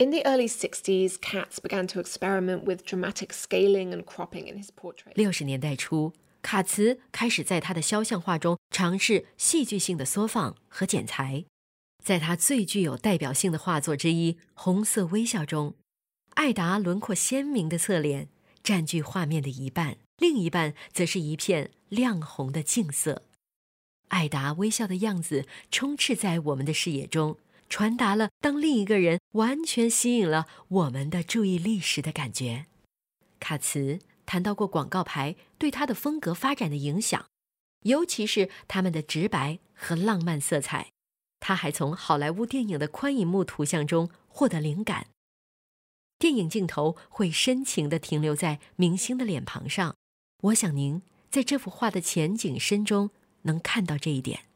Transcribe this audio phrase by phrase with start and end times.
[0.00, 4.70] In the early 60s, Katz began to experiment with dramatic scaling and cropping in his
[4.70, 5.12] portrait.
[5.16, 11.44] 六十年代初，卡茨开始在他的肖像画中尝试戏剧性的缩放和剪裁。
[12.04, 15.74] 在他最具有代表性的画作之一《红色微笑》中，
[16.34, 18.28] 艾达轮廓鲜明的侧脸
[18.62, 23.24] 占据画面的一半，另一半则是一片亮红的镜色。
[24.10, 27.36] 艾达微笑的样子充斥在我们的视野中，
[27.68, 32.66] 传达了当另一个人完全吸引了我们的注意力时的感觉。
[33.40, 37.26] 卡茨谈到过广告牌对他的风格发展的影响，
[37.82, 40.88] 尤其是他们的直白和浪漫色彩。
[41.40, 45.06] 他还从好莱坞电影的宽银幕图像中获得灵感。
[46.18, 49.94] 电影镜头会深情地停留在明星的脸庞上，
[50.42, 53.10] 我想您在这幅画的前景深中
[53.42, 54.46] 能看到这一点。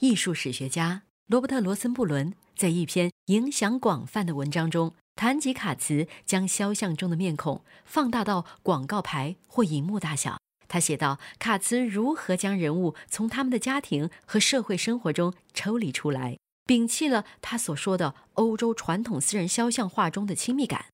[0.00, 10.40] 艺术史学家罗伯特·罗森布伦在一篇影响广泛的文章中谈及卡茨将肖像中的面孔放大到广告牌或荧幕大小。
[10.66, 20.86] 他写道：“卡茨如何将人物从他们的家庭和社会生活中抽离出来，摒弃了他所说的欧洲传统私人肖像画中的亲密感，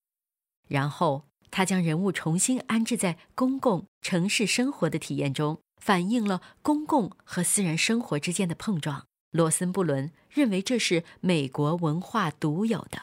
[0.69, 9.07] 然后他将人物重新安置在公共城市生活的体验中，反映了公共和私人生活之间的碰撞。”
[9.37, 13.03] 罗森布伦认为这是美国文化独有的。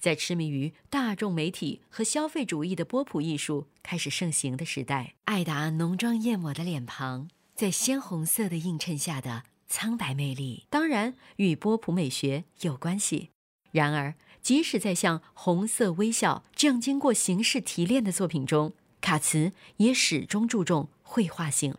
[0.00, 13.28] 在痴迷于大众媒体和消费主义的波普艺术开始盛行的时代，艾达浓妆艳抹的脸庞，在鲜红色的映衬下的苍白魅力，当然与波普美学有关系。
[13.72, 21.76] 然而，即使在像《红色微笑》这样经过形式提炼的作品中，卡茨也始终注重绘画性，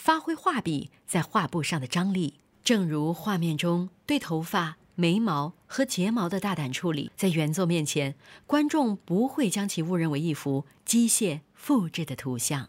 [0.00, 2.34] 发挥画笔在画布上的张力。
[2.62, 4.76] 正如画面中对头发。
[5.00, 8.16] 眉毛和睫毛的大胆处理，在原作面前，
[8.48, 12.68] 观众不会将其误认为一幅机械复制的图像。